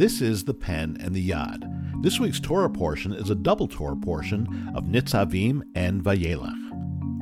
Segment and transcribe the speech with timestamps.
[0.00, 2.02] This is the Pen and the Yad.
[2.02, 6.70] This week's Torah portion is a double Torah portion of Nitzavim and Vayelech.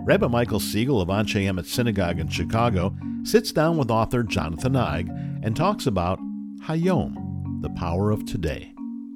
[0.06, 5.08] Rabbi Michael Siegel of Anshe Emet Synagogue in Chicago sits down with author Jonathan Eig
[5.42, 6.20] and talks about
[6.68, 8.72] Hayom, the power of today.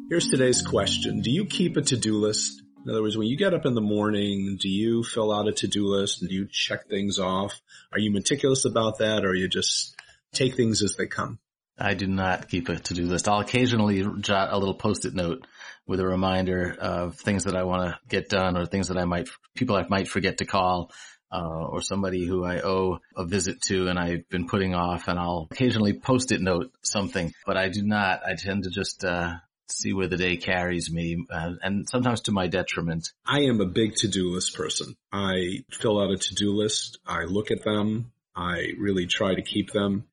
[0.09, 1.21] Here's today's question.
[1.21, 2.65] Do you keep a to-do list?
[2.85, 5.53] In other words, when you get up in the morning, do you fill out a
[5.53, 7.63] to-do list and do you check things off?
[7.93, 9.95] Are you meticulous about that or you just
[10.33, 11.39] take things as they come?
[11.79, 13.29] I do not keep a to-do list.
[13.29, 15.47] I'll occasionally jot a little post-it note
[15.87, 19.05] with a reminder of things that I want to get done or things that I
[19.05, 20.93] might, people I might forget to call.
[21.35, 25.19] Uh, or somebody who I owe a visit to and I've been putting off and
[25.19, 28.21] I'll occasionally post-it note something, but I do not.
[28.23, 29.37] I tend to just, uh,
[29.71, 33.09] see where the day carries me, uh, and sometimes to my detriment.
[33.25, 34.95] I am a big to-do list person.
[35.11, 36.99] I fill out a to-do list.
[37.07, 38.13] I look at them.
[38.37, 40.05] I really try to keep them.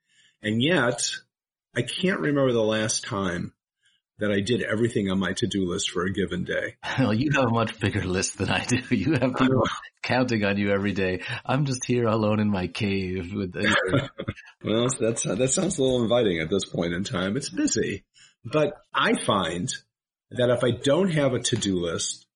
[0.42, 1.10] And yet
[1.76, 3.54] I can't remember the last time
[4.20, 6.76] that I did everything on my to-do list for a given day.
[6.98, 8.78] Well, you have a much bigger list than I do.
[8.96, 9.64] You have people
[10.04, 11.22] counting on you every day.
[11.46, 13.56] I'm just here alone in my cave with.
[13.56, 14.08] Uh,
[14.64, 17.38] well, that's that sounds a little inviting at this point in time.
[17.38, 18.04] It's busy,
[18.44, 19.72] but I find
[20.32, 22.28] that if I don't have a to-do list,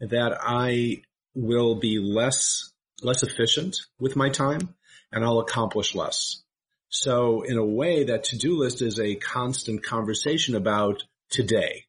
[0.00, 1.02] that I
[1.34, 2.72] will be less
[3.02, 4.74] less efficient with my time,
[5.12, 6.42] and I'll accomplish less.
[6.90, 11.84] So in a way, that to-do list is a constant conversation about today.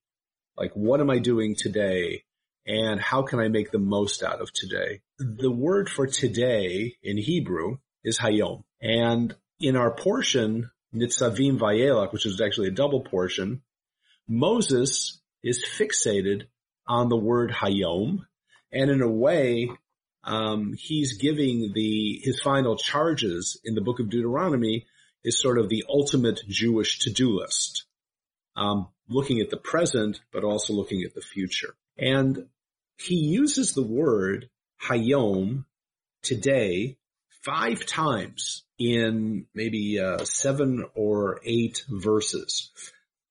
[0.56, 2.24] Like, what am I doing today?
[2.68, 5.02] And how can I make the most out of today?
[5.18, 8.64] The word for today in Hebrew is hayom.
[8.80, 13.64] And in our portion, Nitzavim Vayelech, which is actually a double portion,
[14.28, 16.44] Moses is fixated
[16.88, 18.20] on the word hayom.
[18.72, 19.72] And in a way,
[20.24, 24.86] um, he's giving the his final charges in the book of Deuteronomy
[25.24, 27.86] is sort of the ultimate Jewish to-do list,
[28.56, 31.74] um, looking at the present but also looking at the future.
[31.98, 32.48] And
[32.98, 34.50] he uses the word
[34.88, 35.66] hayom
[36.24, 36.98] today
[37.44, 42.72] five times in maybe uh, seven or eight verses.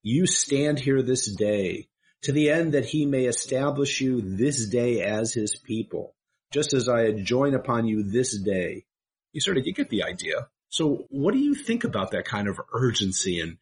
[0.02, 1.88] You stand here this day
[2.22, 6.14] to the end that he may establish you this day as his people,
[6.50, 8.84] just as I join upon you this day.
[9.32, 10.48] You sort of, you get the idea.
[10.68, 13.58] So what do you think about that kind of urgency and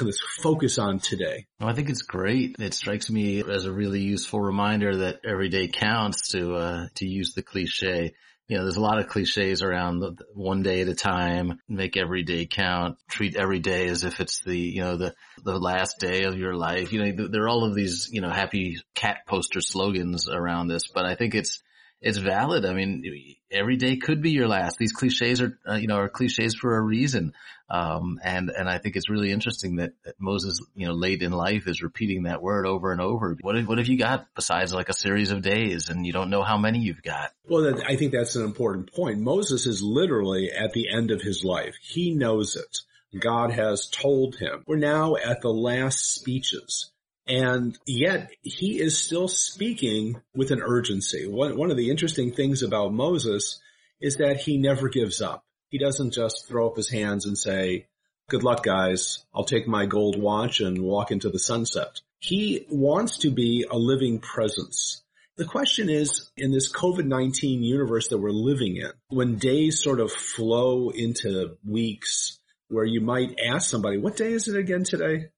[0.00, 1.46] this focus on today?
[1.60, 2.56] I think it's great.
[2.58, 7.06] It strikes me as a really useful reminder that every day counts to, uh, to
[7.06, 8.14] use the cliche.
[8.48, 11.96] You know, there's a lot of cliches around the, one day at a time, make
[11.96, 15.14] every day count, treat every day as if it's the, you know, the,
[15.44, 16.92] the last day of your life.
[16.92, 20.88] You know, there are all of these, you know, happy cat poster slogans around this,
[20.88, 21.62] but I think it's,
[22.00, 22.64] it's valid.
[22.64, 23.04] I mean,
[23.50, 24.78] every day could be your last.
[24.78, 27.32] These cliches are, uh, you know, are cliches for a reason.
[27.68, 31.32] Um, and, and I think it's really interesting that, that, Moses, you know, late in
[31.32, 33.36] life is repeating that word over and over.
[33.42, 36.42] What, what have you got besides like a series of days and you don't know
[36.42, 37.30] how many you've got?
[37.48, 39.18] Well, I think that's an important point.
[39.18, 41.74] Moses is literally at the end of his life.
[41.82, 42.78] He knows it.
[43.18, 44.62] God has told him.
[44.66, 46.90] We're now at the last speeches.
[47.30, 51.28] And yet he is still speaking with an urgency.
[51.28, 53.60] One, one of the interesting things about Moses
[54.00, 55.44] is that he never gives up.
[55.68, 57.86] He doesn't just throw up his hands and say,
[58.28, 62.00] good luck guys, I'll take my gold watch and walk into the sunset.
[62.18, 65.04] He wants to be a living presence.
[65.36, 70.10] The question is, in this COVID-19 universe that we're living in, when days sort of
[70.10, 75.28] flow into weeks where you might ask somebody, what day is it again today?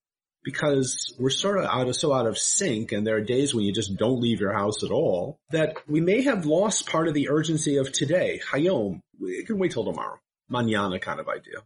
[0.45, 3.65] Because we're sort of out of, so out of sync and there are days when
[3.65, 7.15] you just don't leave your house at all that we may have lost part of
[7.15, 8.41] the urgency of today.
[8.51, 10.19] Hayom, we can wait till tomorrow.
[10.49, 11.63] Manana kind of idea.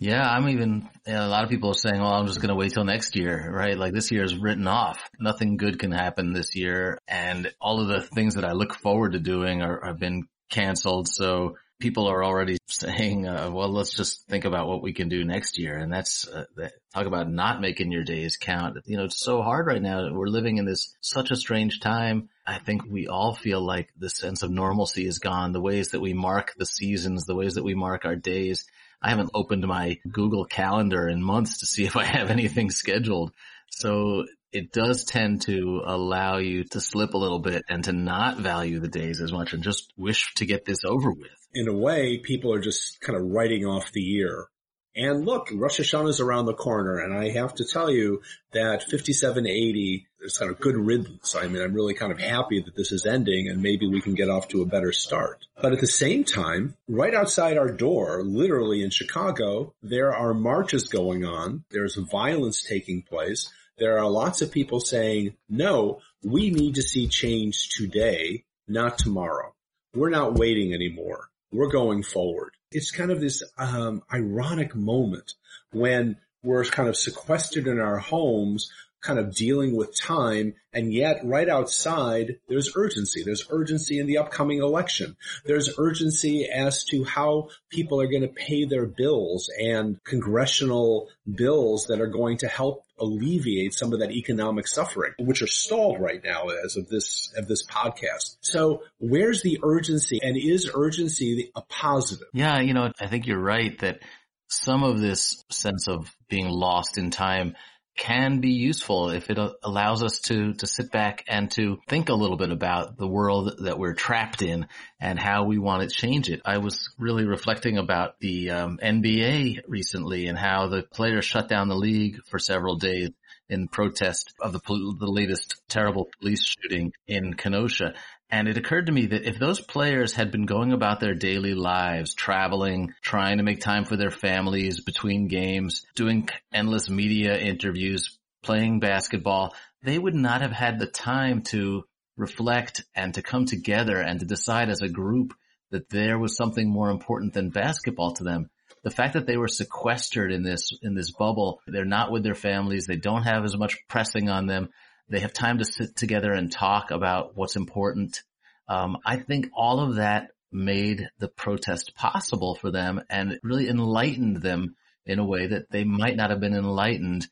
[0.00, 2.50] Yeah, I'm even, you know, a lot of people are saying, well, I'm just going
[2.50, 3.76] to wait till next year, right?
[3.76, 5.00] Like this year is written off.
[5.18, 6.98] Nothing good can happen this year.
[7.08, 11.08] And all of the things that I look forward to doing are, have been canceled.
[11.08, 15.24] So people are already saying, uh, well, let's just think about what we can do
[15.24, 15.76] next year.
[15.76, 18.78] And that's, uh, that, talk about not making your days count.
[18.86, 20.12] You know, it's so hard right now.
[20.12, 22.28] We're living in this such a strange time.
[22.46, 25.52] I think we all feel like the sense of normalcy is gone.
[25.52, 28.66] The ways that we mark the seasons, the ways that we mark our days.
[29.00, 33.32] I haven't opened my Google calendar in months to see if I have anything scheduled.
[33.70, 38.38] So it does tend to allow you to slip a little bit and to not
[38.38, 41.37] value the days as much and just wish to get this over with.
[41.54, 44.48] In a way, people are just kind of writing off the year
[44.94, 48.20] And look, Rosh Hashanah is around the corner, and I have to tell you
[48.52, 51.36] that 5780 is kind of good riddance.
[51.36, 54.14] I mean, I'm really kind of happy that this is ending, and maybe we can
[54.16, 55.46] get off to a better start.
[55.62, 60.88] But at the same time, right outside our door, literally in Chicago, there are marches
[60.88, 61.62] going on.
[61.70, 63.52] There's violence taking place.
[63.78, 69.54] There are lots of people saying, no, we need to see change today, not tomorrow.
[69.94, 71.28] We're not waiting anymore.
[71.50, 72.52] We're going forward.
[72.70, 75.34] It's kind of this um, ironic moment
[75.72, 81.20] when we're kind of sequestered in our homes, kind of dealing with time, and yet
[81.24, 83.22] right outside there's urgency.
[83.22, 85.16] There's urgency in the upcoming election.
[85.44, 91.86] There's urgency as to how people are going to pay their bills and congressional bills
[91.88, 96.22] that are going to help alleviate some of that economic suffering, which are stalled right
[96.24, 98.36] now as of this of this podcast.
[98.40, 102.28] So where's the urgency and is urgency a positive?
[102.32, 104.00] Yeah, you know, I think you're right that
[104.48, 107.54] some of this sense of being lost in time
[107.98, 112.14] can be useful if it allows us to to sit back and to think a
[112.14, 114.66] little bit about the world that we're trapped in
[115.00, 116.40] and how we want to change it.
[116.44, 121.68] I was really reflecting about the um, NBA recently and how the players shut down
[121.68, 123.10] the league for several days
[123.48, 127.94] in protest of the, the latest terrible police shooting in Kenosha.
[128.30, 131.54] And it occurred to me that if those players had been going about their daily
[131.54, 138.18] lives, traveling, trying to make time for their families between games, doing endless media interviews,
[138.42, 141.84] playing basketball, they would not have had the time to
[142.18, 145.32] reflect and to come together and to decide as a group
[145.70, 148.50] that there was something more important than basketball to them.
[148.84, 152.34] The fact that they were sequestered in this, in this bubble, they're not with their
[152.34, 154.70] families, they don't have as much pressing on them
[155.08, 158.22] they have time to sit together and talk about what's important.
[158.68, 164.42] Um, I think all of that made the protest possible for them and really enlightened
[164.42, 164.76] them
[165.06, 167.26] in a way that they might not have been enlightened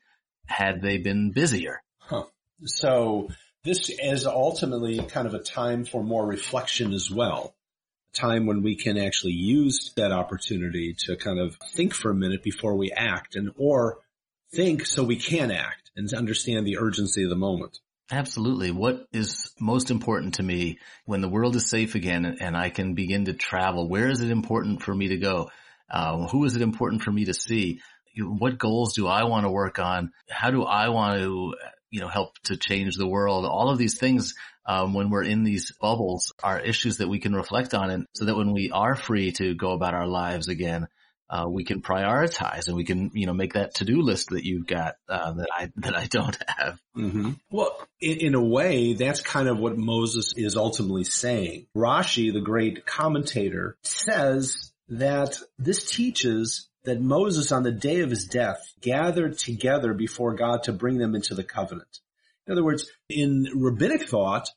[0.45, 1.81] had they been busier.
[1.99, 2.25] Huh.
[2.65, 3.29] So
[3.63, 7.53] this is ultimately kind of a time for more reflection as well.
[8.19, 12.41] Time when we can actually use that opportunity to kind of think for a minute
[12.41, 13.99] before we act and or
[14.53, 17.77] think so we can act and understand the urgency of the moment.
[18.09, 18.71] Absolutely.
[18.71, 22.93] What is most important to me when the world is safe again and I can
[22.93, 23.89] begin to travel?
[23.89, 25.51] Where is it important for me to go?
[25.89, 27.81] Uh, who is it important for me to see?
[28.17, 30.11] What goals do I want to work on?
[30.29, 31.55] How do I want to,
[31.91, 33.45] you know, help to change the world?
[33.45, 34.35] All of these things,
[34.65, 38.25] um, when we're in these bubbles are issues that we can reflect on and so
[38.25, 40.87] that when we are free to go about our lives again,
[41.29, 44.65] uh, we can prioritize and we can, you know, make that to-do list that you've
[44.65, 46.79] got, uh, that I, that I don't have.
[46.95, 47.31] Mm-hmm.
[47.49, 51.67] Well, in, in, a way, that's kind of what Moses is ultimately saying.
[51.75, 58.23] Rashi, the great commentator, says that this teaches that Moses on the day of his
[58.23, 61.99] death gathered together before God to bring them into the covenant.
[62.47, 64.49] In other words, in rabbinic thought,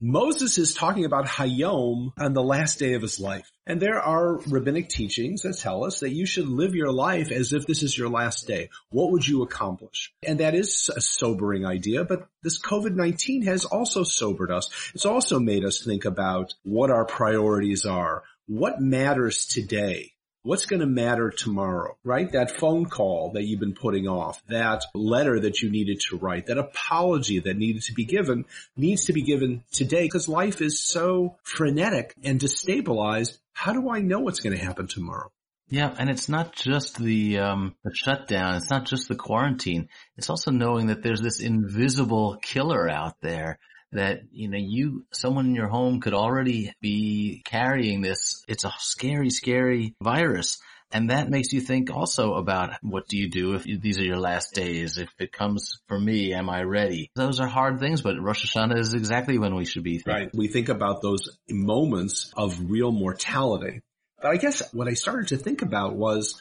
[0.00, 3.50] Moses is talking about Hayom on the last day of his life.
[3.66, 7.52] And there are rabbinic teachings that tell us that you should live your life as
[7.52, 8.70] if this is your last day.
[8.88, 10.10] What would you accomplish?
[10.26, 14.70] And that is a sobering idea, but this COVID-19 has also sobered us.
[14.94, 18.22] It's also made us think about what our priorities are.
[18.46, 20.13] What matters today?
[20.44, 22.30] What's going to matter tomorrow, right?
[22.32, 26.48] That phone call that you've been putting off, that letter that you needed to write,
[26.48, 28.44] that apology that needed to be given
[28.76, 33.38] needs to be given today because life is so frenetic and destabilized.
[33.54, 35.32] How do I know what's going to happen tomorrow?
[35.70, 38.56] Yeah, and it's not just the um, the shutdown.
[38.56, 39.88] It's not just the quarantine.
[40.18, 43.58] It's also knowing that there's this invisible killer out there
[43.94, 48.44] that, you know, you, someone in your home could already be carrying this.
[48.46, 50.58] It's a scary, scary virus.
[50.92, 54.18] And that makes you think also about what do you do if these are your
[54.18, 54.96] last days?
[54.96, 57.10] If it comes for me, am I ready?
[57.16, 59.98] Those are hard things, but Rosh Hashanah is exactly when we should be.
[59.98, 60.12] Thinking.
[60.12, 60.30] Right.
[60.32, 63.80] We think about those moments of real mortality.
[64.22, 66.40] But I guess what I started to think about was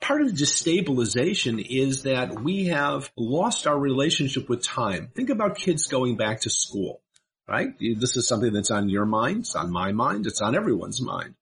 [0.00, 5.10] part of the destabilization is that we have lost our relationship with time.
[5.14, 7.00] Think about kids going back to school,
[7.48, 7.68] right?
[7.78, 9.40] This is something that's on your mind.
[9.40, 10.26] It's on my mind.
[10.26, 11.34] It's on everyone's mind.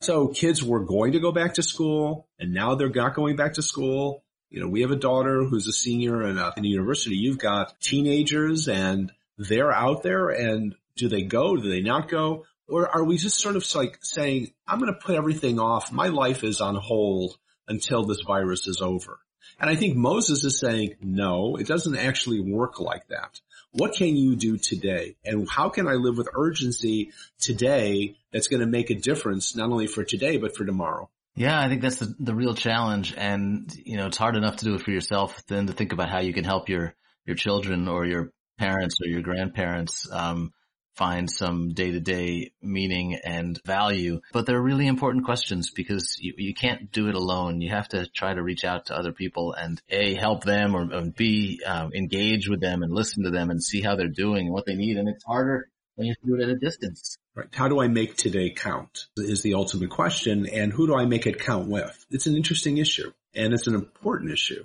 [0.00, 3.54] So kids were going to go back to school and now they're not going back
[3.54, 4.24] to school.
[4.50, 7.16] You know, we have a daughter who's a senior in a, in a university.
[7.16, 11.56] You've got teenagers and they're out there and do they go?
[11.56, 12.44] Do they not go?
[12.68, 15.92] Or are we just sort of like saying, I'm going to put everything off.
[15.92, 19.18] My life is on hold until this virus is over.
[19.60, 23.40] And I think Moses is saying, no, it doesn't actually work like that.
[23.72, 25.16] What can you do today?
[25.24, 29.70] And how can I live with urgency today that's going to make a difference not
[29.70, 31.08] only for today, but for tomorrow?
[31.34, 33.14] Yeah, I think that's the, the real challenge.
[33.16, 36.10] And, you know, it's hard enough to do it for yourself than to think about
[36.10, 40.52] how you can help your, your children or your parents or your grandparents, um,
[40.94, 44.20] find some day to day meaning and value.
[44.32, 47.60] But they're really important questions because you, you can't do it alone.
[47.60, 50.92] You have to try to reach out to other people and A, help them or,
[50.92, 54.46] or B, um, engage with them and listen to them and see how they're doing
[54.46, 54.96] and what they need.
[54.96, 57.18] And it's harder when you do it at a distance.
[57.34, 57.48] Right.
[57.52, 60.46] How do I make today count is the ultimate question.
[60.46, 62.04] And who do I make it count with?
[62.10, 64.64] It's an interesting issue and it's an important issue.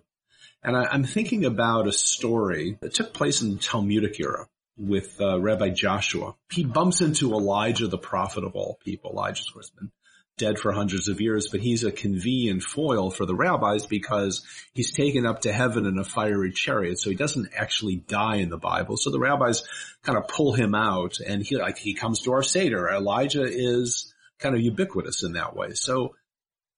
[0.64, 5.20] And I, am thinking about a story that took place in the Talmudic era with
[5.20, 6.36] uh, Rabbi Joshua.
[6.52, 9.12] He bumps into Elijah, the prophet of all people.
[9.12, 9.92] Elijah's, of course, been
[10.38, 14.94] dead for hundreds of years, but he's a convenient foil for the rabbis because he's
[14.94, 17.00] taken up to heaven in a fiery chariot.
[17.00, 18.98] So he doesn't actually die in the Bible.
[18.98, 19.64] So the rabbis
[20.04, 22.88] kind of pull him out and he, like, he comes to our Seder.
[22.88, 25.74] Elijah is kind of ubiquitous in that way.
[25.74, 26.16] So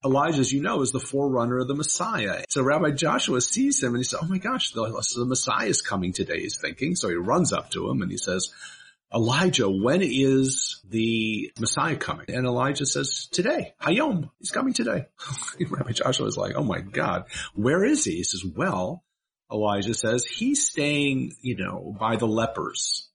[0.04, 2.44] Elijah, as you know, is the forerunner of the Messiah.
[2.50, 5.82] So Rabbi Joshua sees him and he says, Oh my gosh, the, the Messiah is
[5.82, 6.96] coming today, he's thinking.
[6.96, 8.54] So he runs up to him and he says,
[9.14, 12.28] Elijah, when is the Messiah coming?
[12.30, 15.08] And Elijah says, today, Hayom, he's coming today.
[15.60, 17.26] Rabbi Joshua is like, oh my God,
[17.56, 18.18] where is he?
[18.18, 19.04] He says, well,
[19.52, 23.10] Elijah says, he's staying, you know, by the lepers.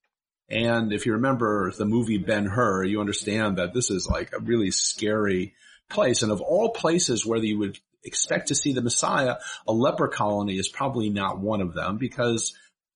[0.49, 4.73] And if you remember the movie Ben-Hur, you understand that this is like a really
[4.73, 5.55] scary
[5.95, 6.23] place.
[6.23, 9.37] And of all places where you would expect to see the Messiah,
[9.67, 12.55] a leper colony is probably not one of them because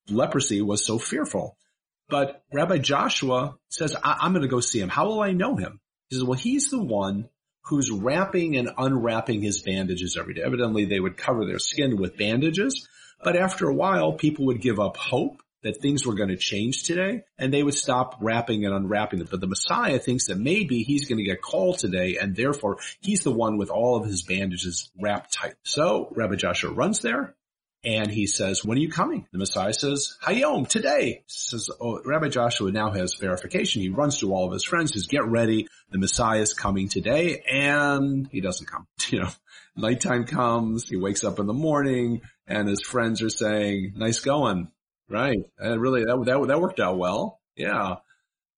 [0.09, 1.57] leprosy was so fearful.
[2.09, 4.89] But Rabbi Joshua says, I- am going to go see him.
[4.89, 5.79] How will I know him?
[6.09, 7.29] He says, well, he's the one
[7.65, 10.41] who's wrapping and unwrapping his bandages every day.
[10.43, 12.87] Evidently they would cover their skin with bandages,
[13.23, 16.83] but after a while people would give up hope that things were going to change
[16.83, 19.27] today and they would stop wrapping and unwrapping them.
[19.29, 23.23] But the Messiah thinks that maybe he's going to get called today and therefore he's
[23.23, 25.55] the one with all of his bandages wrapped tight.
[25.63, 27.35] So Rabbi Joshua runs there.
[27.81, 29.25] And he says, when are you coming?
[29.31, 31.23] The Messiah says, Hayom, today.
[31.27, 33.81] Says, oh, Rabbi Joshua now has verification.
[33.81, 35.69] He runs to all of his friends, says, get ready.
[35.89, 37.41] The Messiah is coming today.
[37.49, 38.85] And he doesn't come.
[39.09, 39.29] You know,
[39.77, 40.89] nighttime comes.
[40.89, 44.69] He wakes up in the morning and his friends are saying, nice going.
[45.09, 45.39] Right.
[45.57, 47.39] And really, that, that, that worked out well.
[47.55, 47.95] Yeah.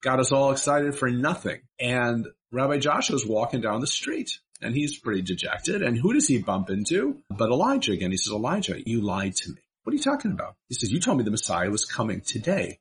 [0.01, 1.61] Got us all excited for nothing.
[1.79, 5.81] And Rabbi Joshua's walking down the street and he's pretty dejected.
[5.81, 7.21] And who does he bump into?
[7.29, 8.11] But Elijah again.
[8.11, 9.61] He says, Elijah, you lied to me.
[9.83, 10.55] What are you talking about?
[10.69, 12.79] He says, you told me the Messiah was coming today.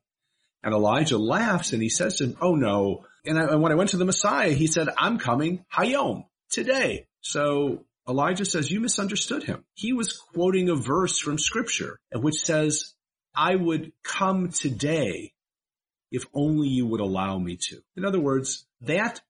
[0.63, 3.05] And Elijah laughs and he says to him, oh no.
[3.25, 7.07] And, I, and when I went to the Messiah, he said, I'm coming Hayom today.
[7.23, 9.65] So Elijah says, you misunderstood him.
[9.75, 12.95] He was quoting a verse from scripture which says,
[13.35, 15.33] I would come today
[16.11, 17.83] if only you would allow me to.
[17.97, 19.21] In other words, that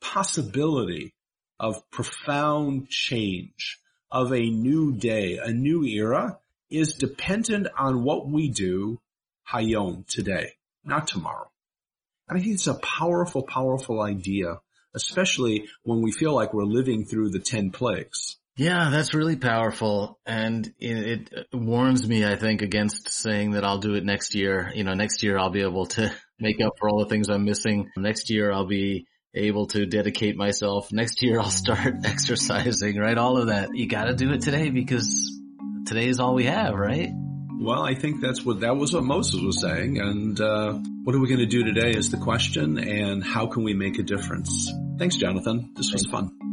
[0.00, 1.14] possibility
[1.58, 3.78] of profound change,
[4.10, 6.38] of a new day, a new era,
[6.70, 9.00] is dependent on what we do
[9.50, 10.52] hayom today,
[10.84, 11.50] not tomorrow.
[12.28, 14.60] And I think it's a powerful, powerful idea,
[14.94, 18.36] especially when we feel like we're living through the 10 plagues.
[18.56, 20.18] Yeah, that's really powerful.
[20.24, 24.72] And it, it, warns me, I think, against saying that I'll do it next year.
[24.74, 27.44] You know, next year I'll be able to make up for all the things I'm
[27.44, 27.90] missing.
[27.96, 30.90] Next year I'll be able to dedicate myself.
[30.90, 33.18] Next year I'll start exercising, right?
[33.18, 33.70] All of that.
[33.74, 35.38] You gotta do it today because
[35.86, 37.10] today is all we have, right?
[37.58, 39.98] Well, I think that's what, that was what Moses was saying.
[39.98, 43.62] And, uh, what are we going to do today is the question and how can
[43.62, 44.70] we make a difference?
[44.98, 45.72] Thanks, Jonathan.
[45.74, 46.45] This was fun.